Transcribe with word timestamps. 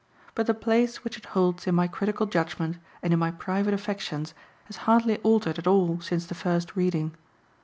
But 0.33 0.47
the 0.47 0.55
place 0.55 1.03
which 1.03 1.15
it 1.19 1.25
holds 1.27 1.67
in 1.67 1.75
my 1.75 1.85
critical 1.87 2.25
judgment 2.25 2.79
and 3.03 3.13
in 3.13 3.19
my 3.19 3.29
private 3.29 3.71
affections 3.75 4.33
has 4.63 4.77
hardly 4.89 5.19
altered 5.19 5.59
at 5.59 5.67
all 5.67 5.99
since 6.01 6.25
the 6.25 6.33
first 6.33 6.75
reading. 6.75 7.13